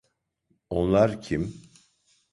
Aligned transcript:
Onlar 0.69 1.21
kim? 1.21 1.53